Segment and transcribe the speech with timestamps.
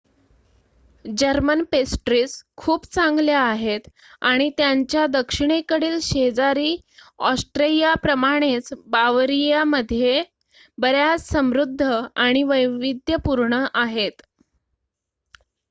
[1.05, 3.87] German pastries खूप चांगल्या आहेत
[4.21, 6.75] आणि त्यांच्या दक्षिणेकडील शेजारी
[7.23, 10.23] ऑस्ट्रियाप्रमाणेच बावरियामध्ये
[10.77, 11.83] बर्‍याच समृध्द
[11.83, 14.21] आणि वैविध्यपूर्ण आहेत